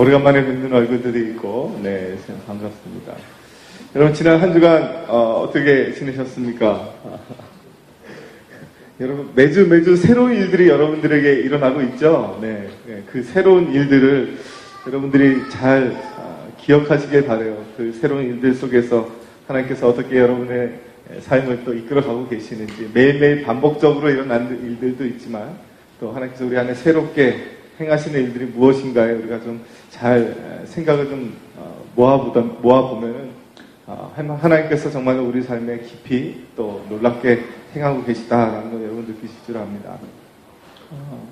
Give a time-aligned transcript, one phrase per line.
[0.00, 2.16] 오래간만에 뵙는 얼굴들이 있고, 네,
[2.46, 3.12] 반갑습니다.
[3.94, 6.94] 여러분, 지난 한 주간, 어, 떻게 지내셨습니까?
[8.98, 12.38] 여러분, 매주 매주 새로운 일들이 여러분들에게 일어나고 있죠?
[12.40, 14.38] 네, 네 그 새로운 일들을
[14.86, 17.62] 여러분들이 잘 어, 기억하시길 바래요.
[17.76, 19.06] 그 새로운 일들 속에서
[19.48, 20.80] 하나님께서 어떻게 여러분의
[21.20, 25.58] 삶을 또 이끌어가고 계시는지 매일매일 반복적으로 일어나는 일들도 있지만
[26.00, 27.49] 또 하나님께서 우리 안에 새롭게
[27.80, 29.60] 행하시는 일들이 무엇인가에 우리가 좀
[30.00, 33.30] 잘 생각을 좀 어, 모아보다 모아보면은
[33.86, 39.98] 어, 하나님께서 정말 우리 삶에 깊이 또 놀랍게 행하고 계시다라는 걸 여러분 느끼실 줄 압니다.
[40.90, 41.28] 어,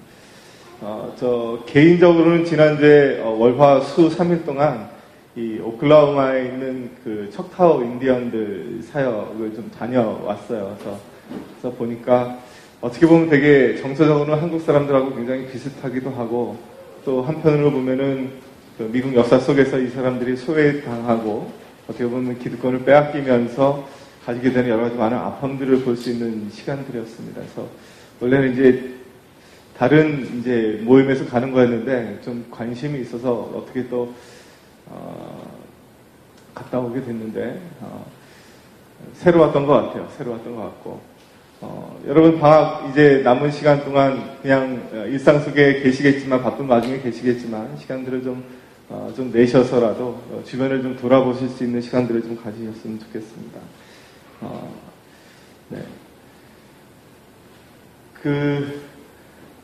[0.82, 4.91] 어, 저 개인적으로는 지난주에 어, 월화 수 3일 동안
[5.34, 10.77] 이 오클라호마에 있는 그 척타워 인디언들 사역을 좀 다녀왔어요.
[10.78, 10.98] 그래서,
[11.52, 12.38] 그래서 보니까
[12.80, 16.56] 어떻게 보면 되게 정서적으로는 한국 사람들하고 굉장히 비슷하기도 하고
[17.05, 18.30] 또 한편으로 보면은
[18.77, 21.50] 그 미국 역사 속에서 이 사람들이 소외당하고
[21.89, 23.89] 어떻게 보면 기득권을 빼앗기면서
[24.25, 27.41] 가지게 되는 여러 가지 많은 아픔들을 볼 수 있는 시간들이었습니다.
[27.41, 27.67] 그래서
[28.20, 28.95] 원래는 이제
[29.77, 34.12] 다른 이제 모임에서 가는 거였는데 좀 관심이 있어서 어떻게 또
[34.86, 35.58] 어,
[36.55, 38.06] 갔다 오게 됐는데 어,
[39.14, 40.08] 새로 왔던 것 같아요.
[40.17, 41.00] 새로 왔던 것 같고
[41.61, 48.23] 어, 여러분 방학 이제 남은 시간 동안 그냥 일상 속에 계시겠지만 바쁜 와중에 계시겠지만 시간들을
[48.23, 48.45] 좀
[48.89, 53.61] 어, 좀 내셔서라도 어, 주변을 좀 돌아보실 수 있는 시간들을 좀 가지셨으면 좋겠습니다.
[54.41, 54.73] 어,
[55.69, 55.83] 네.
[58.23, 58.81] 그,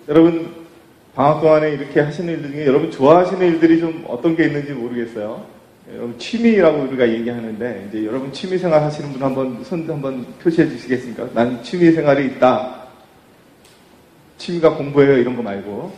[0.09, 0.67] 여러분,
[1.15, 5.47] 방학 동안에 이렇게 하시는 일들 중에 여러분 좋아하시는 일들이 좀 어떤 게 있는지 모르겠어요.
[5.93, 11.29] 여러분 취미라고 우리가 얘기하는데, 이제 여러분 취미 생활 하시는 분 한번 손 한번 표시해 주시겠습니까?
[11.35, 12.85] 난 취미 생활이 있다.
[14.39, 15.19] 취미가 공부예요.
[15.19, 15.93] 이런 거 말고.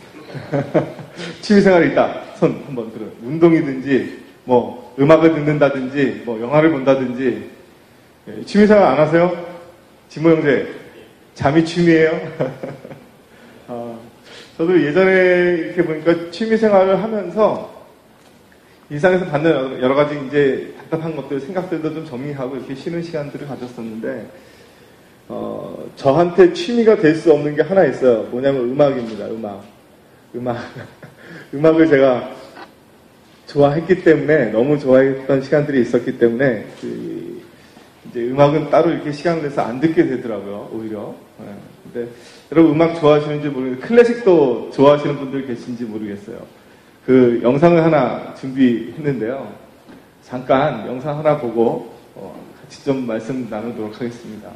[1.41, 2.21] 취미 생활이 있다.
[2.35, 3.05] 손 한번 들어.
[3.23, 7.49] 운동이든지, 뭐, 음악을 듣는다든지, 뭐, 영화를 본다든지,
[8.27, 9.31] 예, 취미 생활 안 하세요?
[10.09, 10.67] 진모 형제,
[11.33, 12.19] 잠이 취미예요?
[13.69, 13.97] 어,
[14.57, 15.11] 저도 예전에
[15.59, 17.76] 이렇게 보니까 취미 생활을 하면서
[18.89, 24.27] 일상에서 받는 여러 가지 이제 답답한 것들, 생각들도 좀 정리하고 이렇게 쉬는 시간들을 가졌었는데,
[25.27, 28.23] 어, 저한테 취미가 될 수 없는 게 하나 있어요.
[28.31, 29.27] 뭐냐면 음악입니다.
[29.27, 29.63] 음악.
[30.35, 30.57] 음악.
[31.53, 32.31] 음악을 제가
[33.47, 37.41] 좋아했기 때문에, 너무 좋아했던 시간들이 있었기 때문에, 그
[38.09, 41.13] 이제 음악은 따로 이렇게 시간을 내서 안 듣게 되더라고요, 오히려.
[41.39, 41.53] 네.
[41.83, 42.09] 근데
[42.53, 46.37] 여러분 음악 좋아하시는지 모르겠는데, 클래식도 좋아하시는 분들 계신지 모르겠어요.
[47.07, 49.49] 그 영상을 하나 준비했는데요.
[50.23, 54.49] 잠깐 영상 하나 보고 어, 같이 좀 말씀 나누도록 하겠습니다.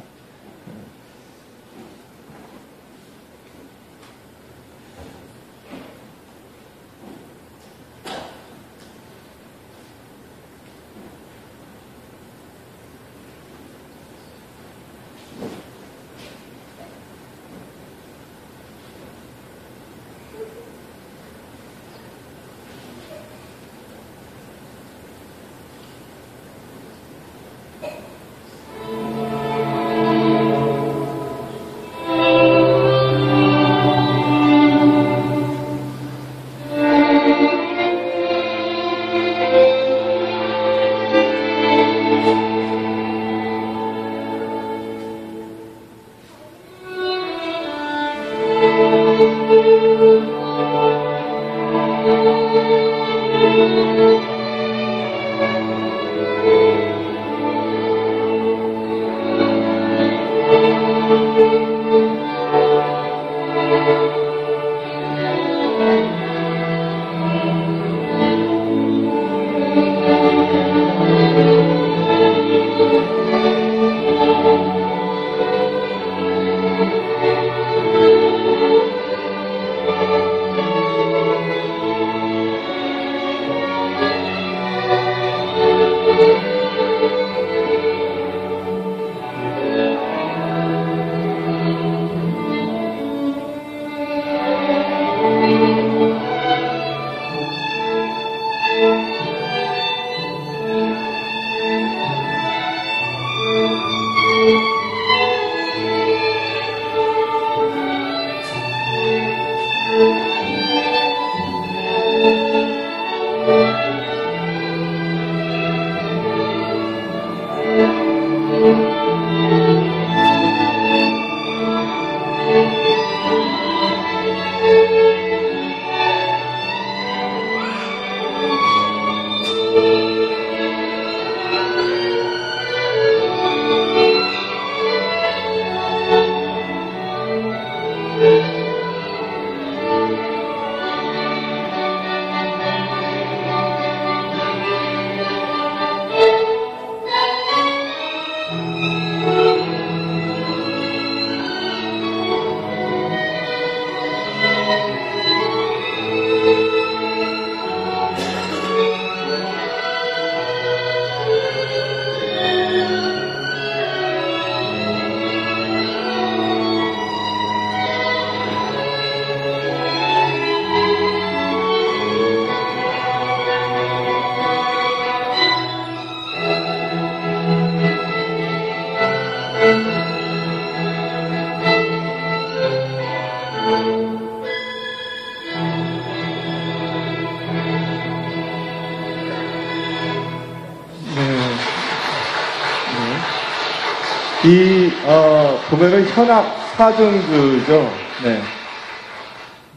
[195.04, 196.44] 어, 보면은 현악
[196.76, 197.90] 사중주죠.
[198.22, 198.40] 네.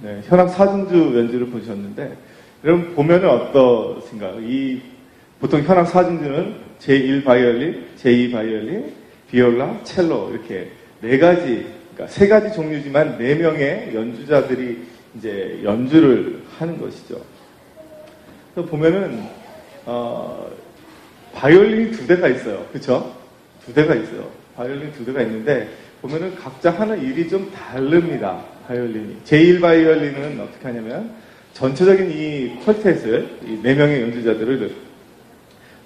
[0.03, 2.15] 네, 현악 사중주 연주를 보셨는데,
[2.63, 4.39] 여러분 보면은 어떠신가요?
[4.41, 4.81] 이,
[5.39, 8.93] 보통 현악 사중주는 제1 바이올린, 제2 바이올린,
[9.31, 14.85] 비올라, 첼로, 이렇게 네 가지, 그러니까 세 가지 종류지만 네 명의 연주자들이
[15.17, 17.19] 이제 연주를 하는 것이죠.
[18.53, 19.23] 보면은,
[19.85, 20.47] 어,
[21.33, 22.63] 바이올린이 두 대가 있어요.
[22.71, 23.11] 그쵸?
[23.65, 24.44] 두 대가 있어요.
[24.55, 25.69] 바이올린 두 대가 있는데
[26.01, 28.41] 보면은 각자 하는 일이 좀 다릅니다.
[28.67, 29.17] 바이올린이.
[29.25, 31.11] 제1 바이올린은 어떻게 하냐면
[31.53, 34.75] 전체적인 이 퀄텟을 이 네 명의 연주자들을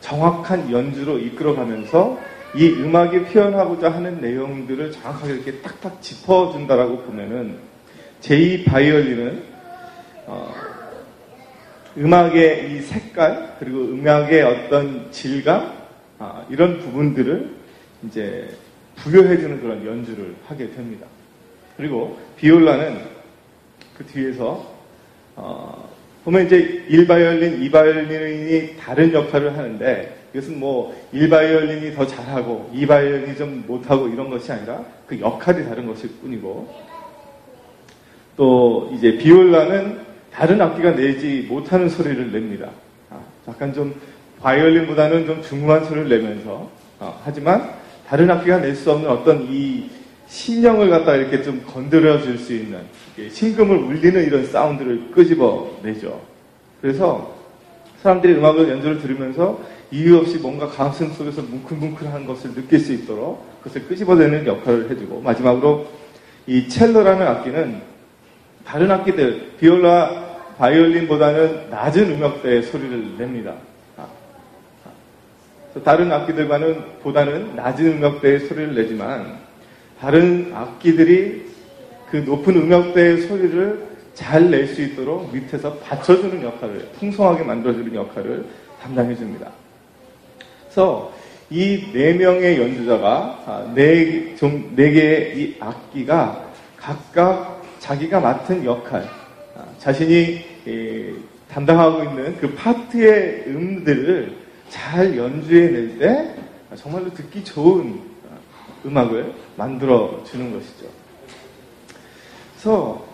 [0.02, 2.20] 정확한 연주로 이끌어가면서
[2.56, 7.58] 이 음악이 표현하고자 하는 내용들을 정확하게 이렇게 딱딱 짚어준다라고 보면은
[8.22, 9.44] 제2 바이올린은
[10.26, 10.54] 어,
[11.98, 15.74] 음악의 이 색깔 그리고 음악의 어떤 질감
[16.18, 17.59] 아, 이런 부분들을
[18.04, 18.50] 이제
[18.96, 21.08] 부여해주는 그런 연주를 하게 됩니다.
[21.78, 23.00] 그리고 비올라는
[23.98, 24.78] 그 뒤에서
[25.36, 25.90] 어,
[26.26, 34.08] 보면 이제 1바이올린, 2바이올린이 다른 역할을 하는데 이것은 뭐 1바이올린이 더 잘하고 2바이올린이 좀 못하고
[34.08, 36.90] 이런 것이 아니라 그 역할이 다른 것일 뿐이고
[38.36, 40.02] 또 이제 비올라는
[40.32, 42.70] 다른 악기가 내지 못하는 소리를 냅니다.
[43.10, 44.00] 아, 약간 좀
[44.42, 46.70] 바이올린보다는 좀 중후한 소리를 내면서
[47.00, 47.79] 어, 하지만
[48.10, 49.88] 다른 악기가 낼 수 없는 어떤 이
[50.28, 52.80] 심령을 갖다 이렇게 좀 건드려 줄 수 있는
[53.32, 56.20] 심금을 울리는 이런 사운드를 끄집어 내죠.
[56.82, 57.36] 그래서
[58.02, 59.60] 사람들이 음악을 연주를 들으면서
[59.92, 65.88] 이유 없이 뭔가 가슴 속에서 뭉클뭉클한 것을 느낄 수 있도록 그것을 끄집어내는 역할을 해주고 마지막으로
[66.48, 67.82] 이 첼로라는 악기는
[68.66, 73.54] 다른 악기들 비올라 바이올린보다는 낮은 음역대의 소리를 냅니다.
[75.84, 79.38] 다른 악기들과는 보다는 낮은 음역대의 소리를 내지만
[80.00, 81.46] 다른 악기들이
[82.10, 88.46] 그 높은 음역대의 소리를 잘 낼 수 있도록 밑에서 받쳐주는 역할을 풍성하게 만들어주는 역할을
[88.82, 89.52] 담당해 줍니다.
[90.64, 91.14] 그래서
[91.50, 96.46] 이 네 명의 연주자가 아, 네, 좀, 네 개의 이 악기가
[96.78, 99.04] 각각 자기가 맡은 역할,
[99.56, 100.44] 아, 자신이
[101.50, 104.36] 담당하고 있는 그 파트의 음들을
[104.70, 106.36] 잘 연주해낼 때
[106.76, 108.00] 정말로 듣기 좋은
[108.32, 108.38] 아,
[108.86, 110.86] 음악을 만들어 주는 것이죠.
[112.54, 113.06] 그래서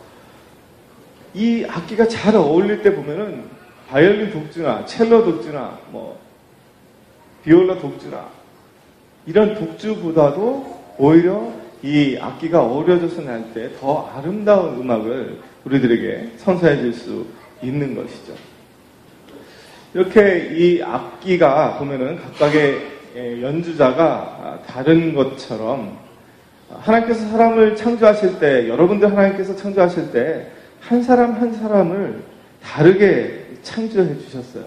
[1.33, 3.45] 이 악기가 잘 어울릴 때 보면은
[3.89, 6.19] 바이올린 독주나 첼로 독주나 뭐
[7.43, 8.29] 비올라 독주나
[9.25, 11.51] 이런 독주보다도 오히려
[11.83, 17.25] 이 악기가 어우러져서 날 때 더 아름다운 음악을 우리들에게 선사해 줄 수
[17.62, 18.33] 있는 것이죠.
[19.96, 25.98] 이렇게 이 악기가 보면은 각각의 연주자가 다른 것처럼
[26.70, 30.48] 하나님께서 사람을 창조하실 때, 여러분들 하나님께서 창조하실 때,
[30.82, 32.22] 한 사람 한 사람을
[32.62, 34.66] 다르게 창조해 주셨어요.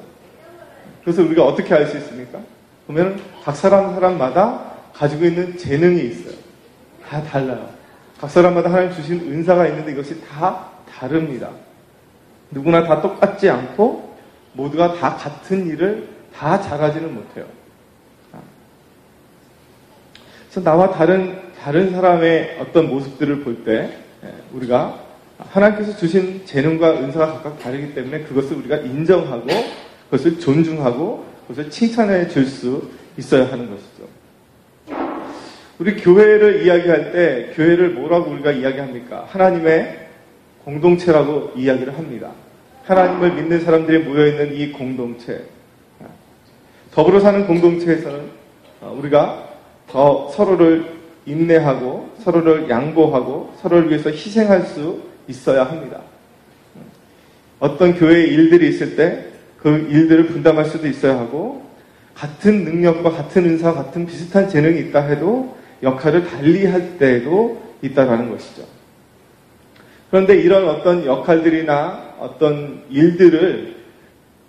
[1.05, 2.39] 그래서 우리가 어떻게 알 수 있습니까?
[2.87, 4.63] 보면 각 사람 사람마다
[4.95, 6.37] 가지고 있는 재능이 있어요.
[7.07, 7.69] 다 달라요.
[8.19, 11.51] 각 사람마다 하나님 주신 은사가 있는데 이것이 다 다릅니다.
[12.51, 14.08] 누구나 다 똑같지 않고
[14.53, 17.47] 모두가 다 같은 일을 다 잘하지는 못해요.
[20.49, 23.93] 그래서 나와 다른 다른 사람의 어떤 모습들을 볼때
[24.25, 24.99] 예, 우리가
[25.39, 29.47] 하나님께서 주신 재능과 은사가 각각 다르기 때문에 그것을 우리가 인정하고
[30.11, 34.09] 그것을 존중하고 그것을 칭찬해 줄 수 있어야 하는 것이죠.
[35.79, 39.27] 우리 교회를 이야기할 때 교회를 뭐라고 우리가 이야기합니까?
[39.29, 40.09] 하나님의
[40.65, 42.33] 공동체라고 이야기를 합니다.
[42.89, 45.45] 하나님을 믿는 사람들이 모여있는 이 공동체.
[46.93, 48.21] 더불어 사는 공동체에서는
[48.97, 49.49] 우리가
[49.89, 56.01] 더 서로를 인내하고 서로를 양보하고 서로를 위해서 희생할 수 있어야 합니다.
[57.61, 59.29] 어떤 교회에 일들이 있을 때
[59.59, 61.67] 그 일들을 분담할 수도 있어야 하고
[62.15, 68.63] 같은 능력과 같은 은사, 같은 비슷한 재능이 있다 해도 역할을 달리 할 때도 있다라는 것이죠.
[70.11, 73.77] 그런데 이런 어떤 역할들이나 어떤 일들을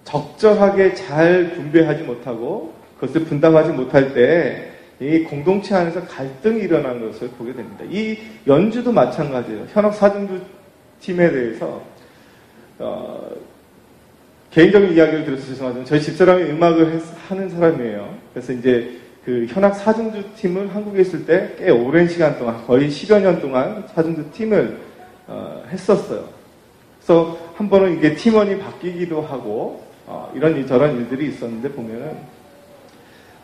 [0.04, 4.70] 적절하게 잘 분배하지 못하고 그것을 분담하지 못할 때
[5.01, 7.86] 이 공동체 안에서 갈등이 일어나는 것을 보게 됩니다.
[7.89, 9.68] 이 연주도 마찬가지예요.
[9.72, 10.42] 현악 사중주
[11.00, 11.82] 팀에 대해서
[12.80, 13.30] 어,
[14.51, 18.13] 개인적인 이야기를 들어서 죄송하지만 저희 집사람이 음악을 했, 하는 사람이에요.
[18.34, 23.22] 그래서 이제 그 현악 사중주 팀을 한국에 있을 때 꽤 오랜 시간 동안 거의 10여
[23.22, 24.88] 년 동안 사중주 팀을
[25.30, 26.26] 어, 했었어요.
[26.98, 32.18] 그래서 한 번은 이게 팀원이 바뀌기도 하고 어, 이런 저런 일들이 있었는데 보면은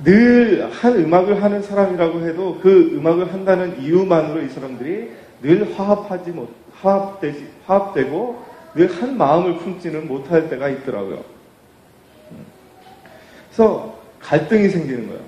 [0.04, 5.12] 늘 한 음악을 하는 사람이라고 해도 그 음악을 한다는 이유만으로 이 사람들이
[5.42, 6.50] 늘 화합하지 못,
[6.82, 8.44] 화합되지, 화합되고
[8.76, 11.24] 늘 한 마음을 품지는 못할 때가 있더라고요.
[13.48, 15.22] 그래서 갈등이 생기는 거예요.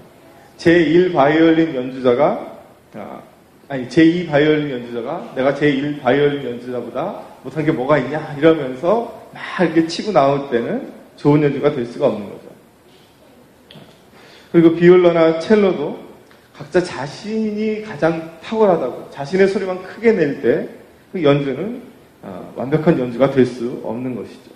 [0.57, 2.57] 제1 바이올린 연주자가,
[2.95, 3.21] 아,
[3.69, 9.85] 아니, 제2 바이올린 연주자가 내가 제1 바이올린 연주자보다 못한 게 뭐가 있냐 이러면서 막 이렇게
[9.87, 12.41] 치고 나올 때는 좋은 연주가 될 수가 없는 거죠.
[14.51, 15.99] 그리고 비올러나 첼로도
[16.53, 20.69] 각자 자신이 가장 탁월하다고 자신의 소리만 크게 낼 때
[21.11, 21.81] 그 연주는
[22.21, 24.51] 어, 완벽한 연주가 될 수 없는 것이죠.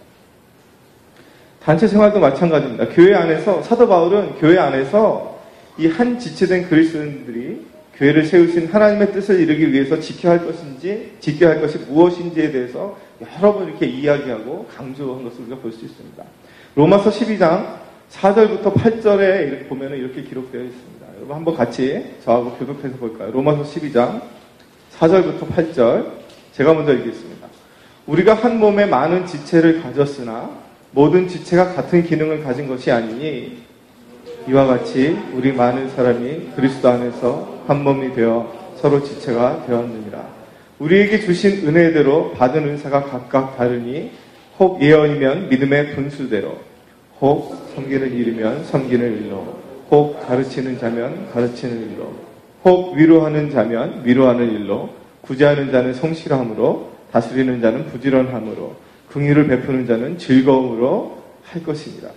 [1.64, 2.90] 단체 생활도 마찬가지입니다.
[2.90, 5.40] 교회 안에서 사도 바울은 교회 안에서
[5.78, 7.66] 이 한 지체된 그리스도인들이
[8.02, 13.54] 교회를 세우신 하나님의 뜻을 이루기 위해서 지켜야 할 것인지 지켜야 할 것이 무엇인지에 대해서 여러
[13.54, 16.24] 번 이렇게 이야기하고 강조한 것을 우리가 볼 수 있습니다.
[16.76, 17.76] 로마서 12장
[18.10, 21.08] 4절부터 8절에 이렇게 보면 이렇게 기록되어 있습니다.
[21.18, 23.30] 여러분 한번 같이 저하고 교독해서 볼까요?
[23.32, 24.22] 로마서 12장
[24.98, 26.08] 4절부터 8절
[26.54, 27.48] 제가 먼저 읽겠습니다.
[28.08, 30.50] 우리가 한 몸에 많은 지체를 가졌으나
[30.90, 33.60] 모든 지체가 같은 기능을 가진 것이 아니니
[34.48, 40.28] 이와 같이 우리 많은 사람이 그리스도 안에서 한 몸이 되어 서로 지체가 되었느니라.
[40.80, 44.12] 우리에게 주신 은혜대로 받은 은사가 각각 다르니
[44.60, 46.58] 혹 예언이면 믿음의 분수대로
[47.22, 49.56] 혹 섬기는 일이면 섬기는 일로,
[49.90, 52.12] 혹 가르치는 자면 가르치는 일로,
[52.66, 54.90] 혹 위로하는 자면 위로하는 일로,
[55.22, 58.76] 구제하는 자는 성실함으로, 다스리는 자는 부지런함으로,
[59.12, 62.10] 긍휼을 베푸는 자는 즐거움으로 할 것입니다.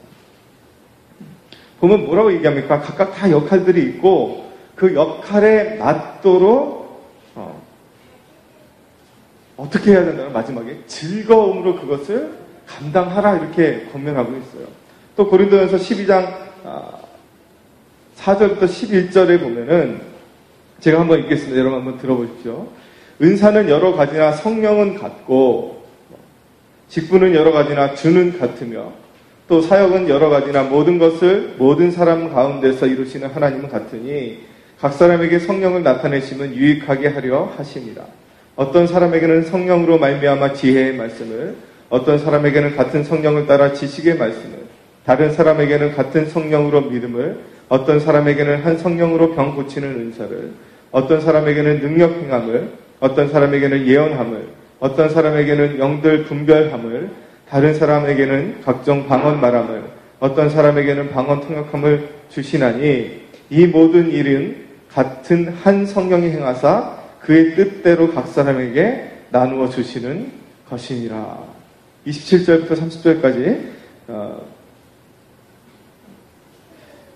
[1.79, 2.81] 보면 뭐라고 얘기합니까?
[2.81, 4.44] 각각 다 역할들이 있고
[4.75, 6.85] 그 역할에 맞도록
[7.35, 7.63] 어,
[9.57, 12.33] 어떻게 해야 된다는 마지막에 즐거움으로 그것을
[12.67, 14.67] 감당하라 이렇게 권면하고 있어요.
[15.17, 16.45] 또 고린도전서 12장
[18.17, 20.01] 4절부터 아, 11절에 보면은
[20.81, 21.59] 제가 한번 읽겠습니다.
[21.59, 22.69] 여러분 한번 들어보십시오.
[23.23, 25.85] 은사는 여러 가지나 성령은 같고
[26.89, 28.93] 직분은 여러 가지나 주는 같으며
[29.47, 34.41] 또 사역은 여러 가지나 모든 것을 모든 사람 가운데서 이루시는 하나님은 같으니
[34.81, 38.05] 각 사람에게 성령을 나타내시면 유익하게 하려 하십니다.
[38.57, 41.57] 어떤 사람에게는 성령으로 말미암아 지혜의 말씀을
[41.89, 44.65] 어떤 사람에게는 같은 성령을 따라 지식의 말씀을
[45.05, 50.51] 다른 사람에게는 같은 성령으로 믿음을, 어떤 사람에게는 한 성령으로 병 고치는 은사를,
[50.91, 54.47] 어떤 사람에게는 능력 행함을, 어떤 사람에게는 예언함을,
[54.81, 57.11] 어떤 사람에게는 영들 분별함을,
[57.49, 59.83] 다른 사람에게는 각종 방언 말함을,
[60.21, 63.24] 어떤 사람에게는 방언 통역함을 주시나니
[63.55, 70.33] 이 모든 일은 같은 한 성령이 행하사 그의 뜻대로 각 사람에게 나누어 주시는
[70.69, 71.39] 것이니라.
[72.05, 73.61] 27절부터 30절까지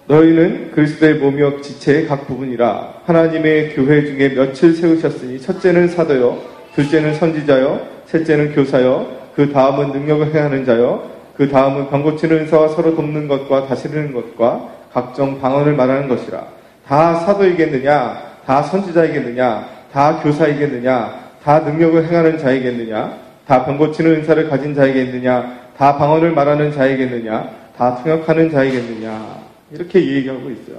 [0.07, 6.41] 너희는 그리스도의 몸이요 지체의 각 부분이라 하나님의 교회 중에 며칠 세우셨으니 첫째는 사도요
[6.75, 13.29] 둘째는 선지자요 셋째는 교사요 그 다음은 능력을 행하는 자요 그 다음은 병고치는 은사와 서로 돕는
[13.29, 16.45] 것과 다스리는 것과 각종 방언을 말하는 것이라.
[16.87, 18.29] 다 사도이겠느냐?
[18.47, 19.69] 다 선지자이겠느냐?
[19.93, 21.29] 다 교사이겠느냐?
[21.43, 23.19] 다 능력을 행하는 자이겠느냐?
[23.47, 25.59] 다 병고치는 은사를 가진 자이겠느냐?
[25.77, 27.51] 다 방언을 말하는 자이겠느냐?
[27.77, 29.39] 다 통역하는 자이겠느냐?
[29.71, 30.79] 이렇게 얘기하고 있어요.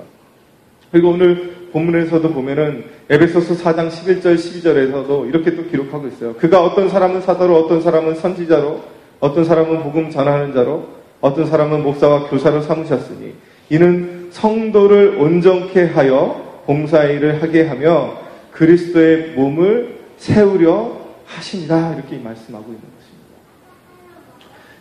[0.92, 6.34] 그리고 오늘 본문에서도 보면은 에베소서 4장 11절 12절에서도 이렇게 또 기록하고 있어요.
[6.36, 8.82] 그가 어떤 사람은 사도로 어떤 사람은 선지자로
[9.20, 10.88] 어떤 사람은 복음 전하는 자로
[11.22, 13.34] 어떤 사람은 목사와 교사로 삼으셨으니
[13.70, 18.18] 이는 성도를 온전케 하여 봉사일을 하게 하며
[18.52, 23.20] 그리스도의 몸을 세우려 하신다 이렇게 말씀하고 있는 것입니다.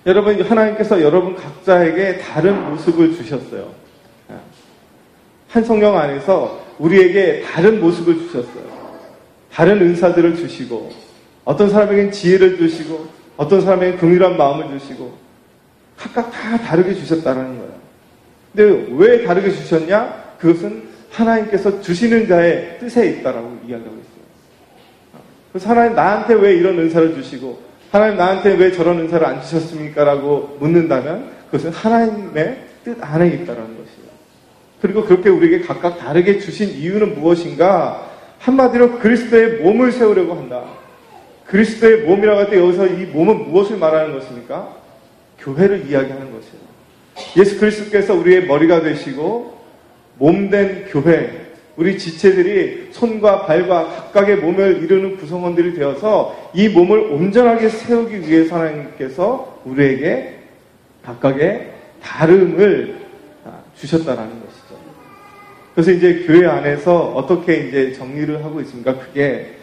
[0.07, 3.73] 여러분 하나님께서 여러분 각자에게 다른 모습을 주셨어요.
[5.49, 8.69] 한 성령 안에서 우리에게 다른 모습을 주셨어요.
[9.53, 10.91] 다른 은사들을 주시고
[11.45, 15.17] 어떤 사람에게는 지혜를 주시고 어떤 사람에게는 긍휼한 마음을 주시고
[15.97, 17.88] 각각 다 다르게 주셨다는 거예요.
[18.59, 20.35] 근데 왜 다르게 주셨냐?
[20.41, 25.23] 그것은 하나님께서 주시는 자의 뜻에 있다라고 이야기하고 있어요.
[25.53, 27.57] 그래서 하나님 나한테 왜 이런 은사를 주시고
[27.93, 30.03] 하나님 나한테 왜 저런 은사를 안 주셨습니까?
[30.03, 34.09] 라고 묻는다면 그것은 하나님의 뜻 안에 있다라는 것이에요.
[34.83, 38.11] 그리고 그렇게 우리에게 각각 다르게 주신 이유는 무엇인가?
[38.41, 40.65] 한마디로 그리스도의 몸을 세우려고 한다.
[41.47, 44.77] 그리스도의 몸이라고 할 때 여기서 이 몸은 무엇을 말하는 것입니까?
[45.39, 46.68] 교회를 이야기하는 것이에요.
[47.37, 49.59] 예수 그리스도께서 우리의 머리가 되시고
[50.19, 58.29] 몸된 교회, 우리 지체들이 손과 발과 각각의 몸을 이루는 구성원들이 되어서 이 몸을 온전하게 세우기
[58.29, 60.39] 위해서 하나님께서 우리에게
[61.05, 61.73] 각각의
[62.03, 62.97] 다름을
[63.77, 64.77] 주셨다라는 것이죠.
[65.73, 68.99] 그래서 이제 교회 안에서 어떻게 이제 정리를 하고 있습니까?
[68.99, 69.55] 그게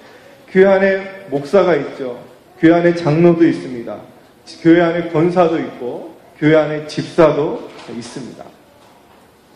[0.50, 2.24] 교회 안에 목사가 있죠.
[2.60, 3.98] 교회 안에 장로도 있습니다.
[4.62, 8.44] 교회 안에 권사도 있고 교회 안에 집사도 있습니다.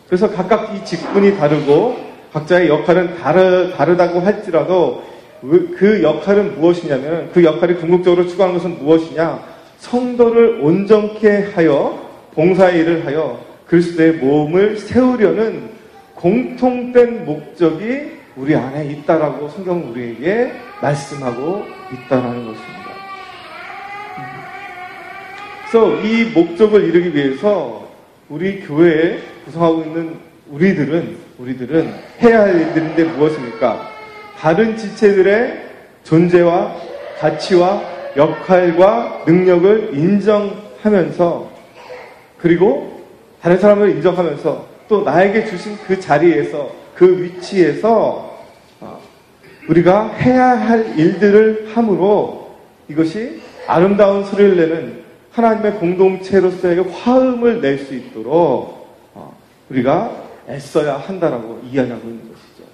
[0.06, 1.96] 그래서 각각 이 직분이 다르고
[2.32, 5.04] 각자의 역할은 다르, 다르다고 할지라도
[5.40, 9.42] 그 역할은 무엇이냐면 그 역할이 궁극적으로 추구하는 것은 무엇이냐?
[9.78, 15.70] 성도를 온전케 하여 봉사의 일을 하여 그리스도의 몸을 세우려는
[16.14, 22.79] 공통된 목적이 우리 안에 있다라고 성경 우리에게 말씀하고 있다라는 것입니다.
[25.70, 27.88] 그래서 이 목적을 이루기 위해서
[28.28, 30.16] 우리 교회에 구성하고 있는
[30.50, 33.88] 우리들은 우리들은 해야 할 일들인데 무엇입니까?
[34.36, 35.62] 다른 지체들의
[36.02, 36.74] 존재와
[37.20, 37.82] 가치와
[38.16, 41.50] 역할과 능력을 인정하면서
[42.38, 43.04] 그리고
[43.40, 48.38] 다른 사람을 인정하면서 또 나에게 주신 그 자리에서 그 위치에서
[48.80, 49.00] 어,
[49.68, 52.56] 우리가 해야 할 일들을 함으로
[52.88, 54.99] 이것이 아름다운 소리를 내는
[55.32, 59.36] 하나님의 공동체로서의 화음을 낼 수 있도록 어,
[59.68, 60.10] 우리가
[60.48, 62.64] 애써야 한다라고 이야기하고 있는 것이죠.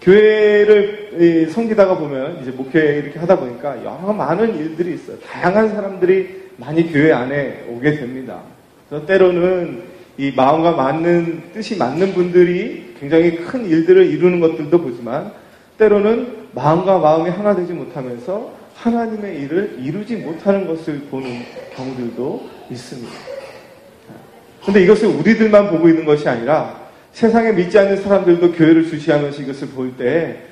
[0.00, 5.18] 교회를 섬기다가 보면 이제 목회 이렇게 하다 보니까 여러 많은 일들이 있어요.
[5.20, 8.40] 다양한 사람들이 많이 교회 안에 오게 됩니다.
[8.88, 9.84] 그래서 때로는
[10.18, 15.32] 이 마음과 맞는 뜻이 맞는 분들이 굉장히 큰 일들을 이루는 것들도 보지만
[15.78, 21.42] 때로는 마음과 마음이 하나 되지 못하면서 하나님의 일을 이루지 못하는 것을 보는
[21.76, 23.12] 경우들도 있습니다.
[24.64, 26.80] 근데 이것을 우리들만 보고 있는 것이 아니라
[27.12, 30.42] 세상에 믿지 않는 사람들도 교회를 주시하면서 이것을 볼 때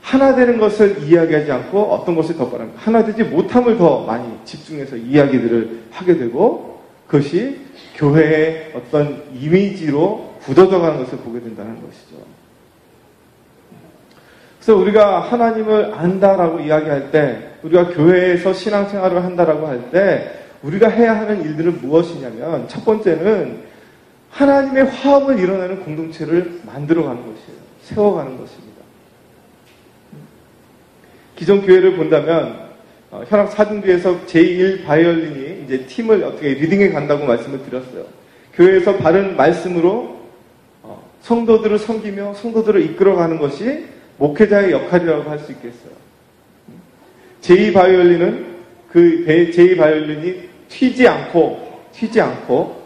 [0.00, 2.78] 하나 되는 것을 이야기하지 않고 어떤 것을 더 바랍니다.
[2.82, 7.60] 하나 되지 못함을 더 많이 집중해서 이야기들을 하게 되고 그것이
[7.96, 12.16] 교회의 어떤 이미지로 굳어져 가는 것을 보게 된다는 것이죠.
[14.58, 20.30] 그래서 우리가 하나님을 안다라고 이야기할 때, 우리가 교회에서 신앙생활을 한다라고 할 때,
[20.62, 23.64] 우리가 해야 하는 일들은 무엇이냐면, 첫 번째는
[24.30, 27.64] 하나님의 화합을 이뤄내는 공동체를 만들어가는 것이에요.
[27.82, 28.82] 세워가는 것입니다.
[31.36, 32.68] 기존 교회를 본다면,
[33.10, 38.04] 어, 현악 사중교에서 제1 바이올린이 이제 팀을 어떻게 리딩해 간다고 말씀을 드렸어요.
[38.54, 40.20] 교회에서 바른 말씀으로
[40.82, 43.86] 어, 성도들을 섬기며 성도들을 이끌어가는 것이
[44.18, 46.04] 목회자의 역할이라고 할 수 있겠어요.
[47.44, 48.54] 제2 바이올린은
[48.90, 52.82] 그 제2 바이올린이 튀지 않고 튀지 않고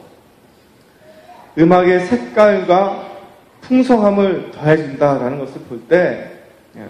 [1.56, 3.08] 음악의 색깔과
[3.60, 6.32] 풍성함을 더해준다라는 것을 볼때
[6.76, 6.82] 예,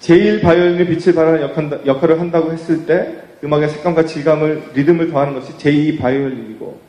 [0.00, 1.42] 제1 바이올린이 빛을 발하는
[1.86, 6.80] 역할을 한다고 했을 때 음악의 색감과 질감을 리듬을 더하는 것이 제2 바이올린이고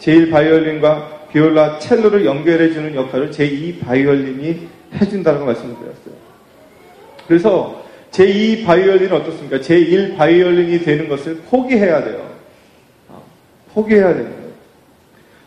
[0.00, 6.14] 제1 바이올린과 비올라 첼로를 연결해주는 역할을 제2 바이올린이 해준다고 말씀을 드렸어요.
[7.26, 7.81] 그래서
[8.12, 9.58] 제2 바이올린은 어떻습니까?
[9.58, 12.30] 제1 바이올린이 되는 것을 포기해야 돼요.
[13.10, 13.18] 아,
[13.72, 14.52] 포기해야 거예요.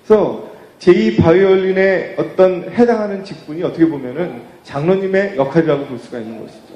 [0.06, 0.50] 그래서
[0.80, 6.76] 제2 바이올린의 어떤 해당하는 직분이 어떻게 보면은 장로님의 역할이라고 볼 수가 있는 것이죠.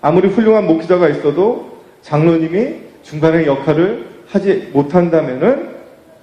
[0.00, 5.72] 아무리 훌륭한 목회자가 있어도 장로님이 중간에 역할을 하지 못한다면은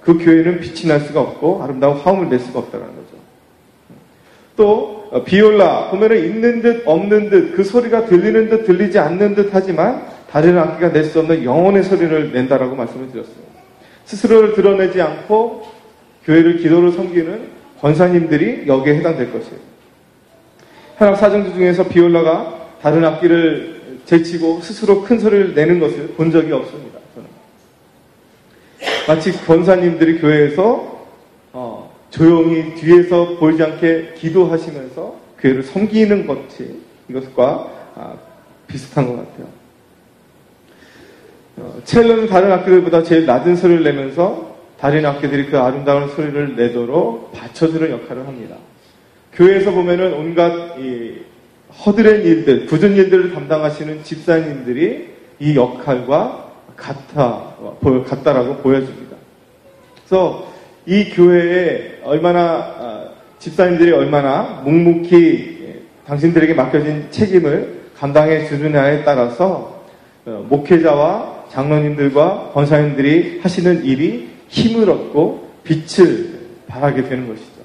[0.02, 3.16] 그 교회는 빛이 날 수가 없고 아름다운 화음을 낼 수가 없다는 거죠.
[4.56, 9.50] 또 어, 비올라 보면은 있는 듯 없는 듯 그 소리가 들리는 듯 들리지 않는 듯
[9.52, 13.50] 하지만 다른 악기가 낼 수 없는 영혼의 소리를 낸다라고 말씀을 드렸어요.
[14.04, 15.66] 스스로를 드러내지 않고
[16.24, 17.48] 교회를 기도로 섬기는
[17.80, 19.58] 권사님들이 여기에 해당될 것이에요.
[20.98, 26.98] 현악 사정주 중에서 비올라가 다른 악기를 제치고 스스로 큰 소리를 내는 것을 본 적이 없습니다.
[27.14, 27.28] 저는.
[29.08, 30.99] 마치 권사님들이 교회에서 어,
[32.10, 38.14] 조용히 뒤에서 보이지 않게 기도하시면서 교회를 섬기는 것이 이것과 아,
[38.66, 39.46] 비슷한 것 같아요.
[41.56, 47.90] 어, 첼로는 다른 악기들보다 제일 낮은 소리를 내면서 다른 악기들이 그 아름다운 소리를 내도록 받쳐주는
[47.90, 48.56] 역할을 합니다.
[49.34, 51.18] 교회에서 보면은 온갖 이
[51.84, 57.54] 허드렛 일들, 굳은 일들을 담당하시는 집사님들이 이 역할과 같아,
[58.06, 59.16] 같다라고 보여줍니다.
[59.94, 60.49] 그래서
[60.90, 69.84] 이 교회에 얼마나, 아, 집사님들이 얼마나 묵묵히 예, 당신들에게 맡겨진 책임을 감당해 주느냐에 따라서
[70.26, 77.60] 어, 목회자와 장로님들과 권사님들이 하시는 일이 힘을 얻고 빛을 발하게 되는 것이죠.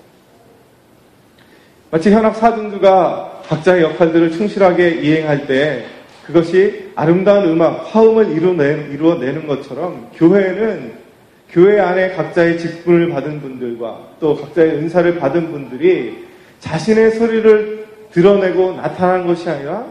[1.89, 5.85] 마치 현악 사등주가 각자의 역할들을 충실하게 이행할 때
[6.27, 11.05] 그것이 아름다운 음악, 화음을 이루어내는, 것처럼 교회는
[11.49, 16.25] 교회 안에 각자의 직분을 받은 분들과 또 각자의 은사를 받은 분들이
[16.60, 19.86] 자신의 소리를 드러내고 나타난 것이 아니라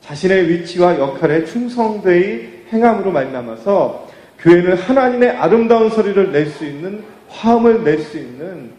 [0.00, 7.98] 자신의 위치와 역할에 충성되이 행함으로 말미암아서 교회는 하나님의 아름다운 소리를 낼 수 있는 화음을 낼
[7.98, 8.70] 수 있는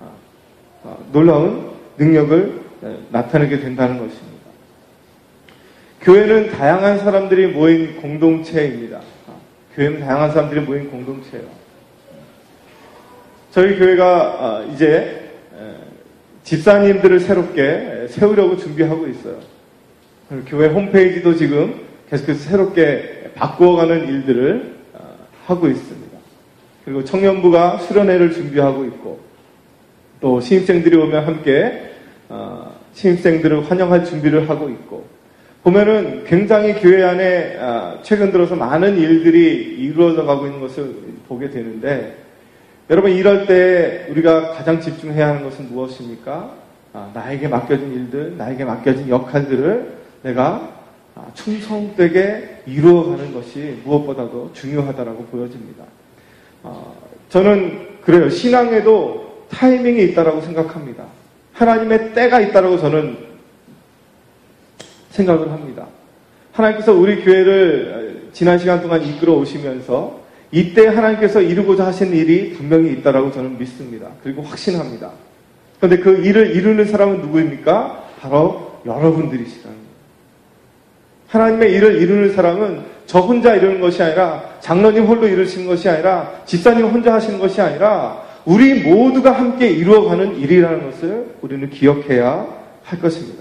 [0.00, 0.06] 아,
[0.84, 2.60] 아, 놀라운 능력을
[3.10, 4.28] 나타내게 된다는 것입니다.
[6.00, 9.00] 교회는 다양한 사람들이 모인 공동체입니다.
[9.78, 11.46] 아, 교회는 다양한 사람들이 모인 공동체예요.
[13.52, 15.30] 저희 교회가 이제
[16.42, 19.38] 집사님들을 새롭게 세우려고 준비하고 있어요.
[20.46, 24.78] 교회 홈페이지도 지금 계속해서 새롭게 바꾸어가는 일들을
[25.46, 26.18] 하고 있습니다.
[26.84, 29.20] 그리고 청년부가 수련회를 준비하고 있고
[30.20, 31.92] 또 신입생들이 오면 함께
[32.28, 35.06] 어, 신입생들을 환영할 준비를 하고 있고
[35.68, 40.94] 보면은 굉장히 교회 안에 어, 최근 들어서 많은 일들이 이루어져 가고 있는 것을
[41.28, 42.16] 보게 되는데
[42.88, 46.54] 여러분 이럴 때 우리가 가장 집중해야 하는 것은 무엇입니까?
[46.94, 50.70] 아, 나에게 맡겨진 일들, 나에게 맡겨진 역할들을 내가
[51.14, 55.84] 아, 충성되게 이루어가는 것이 무엇보다도 중요하다라고 보여집니다.
[56.62, 56.96] 어,
[57.28, 58.30] 저는 그래요.
[58.30, 61.04] 신앙에도 타이밍이 있다라고 생각합니다.
[61.52, 63.27] 하나님의 때가 있다라고 저는
[65.18, 65.86] 생각을 합니다.
[66.52, 73.32] 하나님께서 우리 교회를 지난 시간 동안 이끌어 오시면서 이때 하나님께서 이루고자 하신 일이 분명히 있다라고
[73.32, 74.08] 저는 믿습니다.
[74.22, 75.10] 그리고 확신합니다.
[75.78, 78.04] 그런데 그 일을 이루는 사람은 누구입니까?
[78.20, 79.76] 바로 여러분들이시라는.
[81.28, 86.86] 하나님의 일을 이루는 사람은 저 혼자 이루는 것이 아니라 장로님 홀로 이루시는 것이 아니라 집사님
[86.86, 92.46] 혼자 하시는 것이 아니라 우리 모두가 함께 이루어가는 일이라는 것을 우리는 기억해야
[92.82, 93.37] 할 것입니다.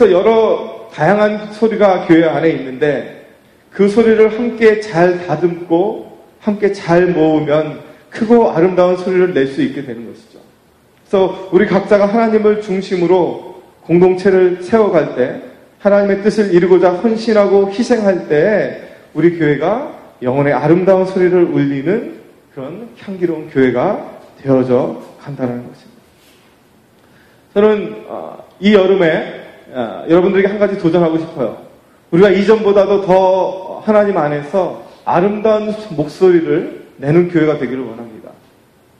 [0.00, 3.26] 그래서 여러 다양한 소리가 교회 안에 있는데
[3.70, 10.06] 그 소리를 함께 잘 다듬고 함께 잘 모으면 크고 아름다운 소리를 낼 수 있게 되는
[10.06, 10.38] 것이죠.
[11.06, 15.42] 그래서 우리 각자가 하나님을 중심으로 공동체를 세워갈 때
[15.80, 18.80] 하나님의 뜻을 이루고자 헌신하고 희생할 때
[19.12, 22.20] 우리 교회가 영혼의 아름다운 소리를 울리는
[22.54, 26.00] 그런 향기로운 교회가 되어져 간다는 것입니다.
[27.52, 29.39] 저는 어, 이 여름에 어,
[30.08, 31.58] 여러분들에게 한 가지 도전하고 싶어요.
[32.10, 38.30] 우리가 이전보다도 더 하나님 안에서 아름다운 목소리를 내는 교회가 되기를 원합니다.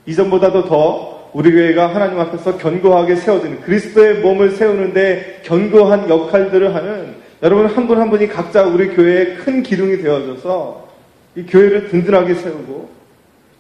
[0.06, 7.66] 이전보다도 더 우리 교회가 하나님 앞에서 견고하게 세워지는 그리스도의 몸을 세우는데 견고한 역할들을 하는 여러분
[7.66, 10.88] 한 분한 한 분이 각자 우리 교회에 큰 기둥이 되어져서
[11.36, 12.90] 이 교회를 든든하게 세우고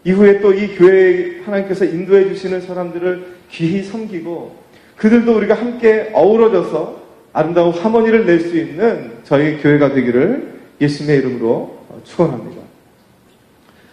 [0.04, 4.56] 이후에 또 이 교회에 하나님께서 인도해 주시는 사람들을 귀히 섬기고
[4.96, 6.99] 그들도 우리가 함께 어우러져서
[7.32, 12.62] 아름다운 하모니를 낼 수 있는 저희 교회가 되기를 예수님의 이름으로 축원합니다.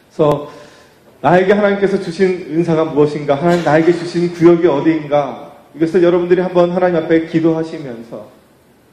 [0.10, 0.52] 그래서
[1.22, 3.36] 나에게 하나님께서 주신 은사가 무엇인가?
[3.36, 5.52] 하나님 나에게 주신 구역이 어디인가?
[5.76, 8.28] 이것을 여러분들이 한번 하나님 앞에 기도하시면서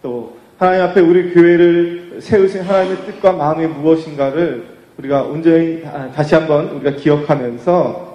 [0.03, 4.67] 또 하나님 앞에 우리 교회를 세우신 하나님의 뜻과 마음이 무엇인가를
[4.99, 5.83] 우리가 온전히
[6.15, 8.15] 다시 한번 우리가 기억하면서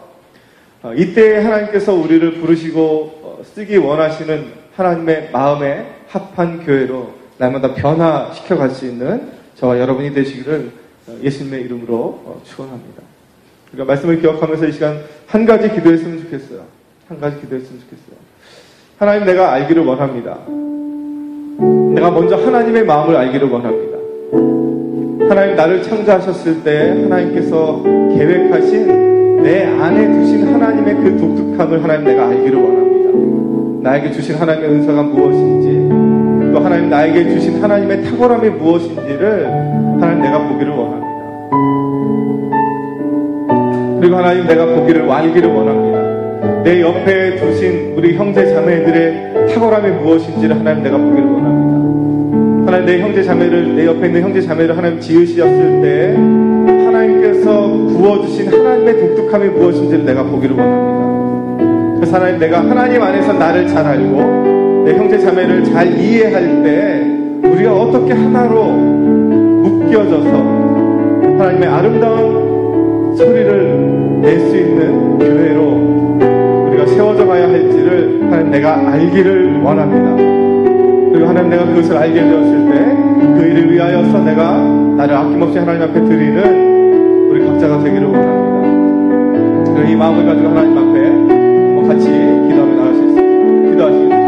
[0.81, 2.79] 어, 이때 하나님께서 우리를 부르시고
[3.21, 10.71] 어, 쓰기 원하시는 하나님의 마음에 합한 교회로 날마다 변화시켜 갈 수 있는 저와 여러분이 되시기를
[11.07, 13.01] 어, 예수님의 이름으로 축원합니다.
[13.71, 16.61] 우리가 말씀을 기억하면서 이 시간 한 가지 기도했으면 좋겠어요.
[17.07, 18.17] 한 가지 기도했으면 좋겠어요.
[18.97, 20.37] 하나님 내가 알기를 원합니다.
[21.93, 23.97] 내가 먼저 하나님의 마음을 알기를 원합니다.
[25.29, 32.57] 하나님 나를 창조하셨을 때 하나님께서 계획하신 내 안에 두신 하나님의 그 독특함을 하나님 내가 알기를
[32.57, 33.89] 원합니다.
[33.89, 35.88] 나에게 주신 하나님의 은사가 무엇인지
[36.53, 41.09] 또 하나님 나에게 주신 하나님의 탁월함이 무엇인지를 하나님 내가 보기를 원합니다.
[43.99, 46.63] 그리고 하나님 내가 보기를 알기를 원합니다.
[46.63, 51.79] 내 옆에 두신 우리 형제 자매들의 탁월함이 무엇인지를 하나님 내가 보기를 원합니다.
[52.65, 56.15] 하나님 내 형제 자매를 내 옆에 있는 형제 자매를 하나님 지으셨을 때
[56.85, 61.95] 하나님께서 부어주신 하나님의 독특함이 무엇인지를 내가 보기를 원합니다.
[61.95, 67.73] 그래서 하나님 내가 하나님 안에서 나를 잘 알고 내 형제 자매를 잘 이해할 때 우리가
[67.73, 70.29] 어떻게 하나로 묶여져서
[71.37, 80.15] 하나님의 아름다운 소리를 낼 수 있는 교회로 우리가 세워져 가야 할지를 하나님 내가 알기를 원합니다.
[81.11, 84.57] 그리고 하나님 내가 그것을 알게 되었을 때 그 일을 위하여서 내가
[84.97, 89.89] 나를 아낌없이 하나님 앞에 드리는 우리 각자가 되기를 원합니다.
[89.89, 90.99] 이 마음을 가지고 하나님 앞에
[91.87, 93.71] 같이 기도하며 나갈 수 있습니다.
[93.71, 94.18] 기도하시겠습니다.